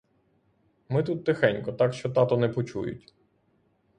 [0.89, 3.13] Ми тут тихенько, так що тато не почують.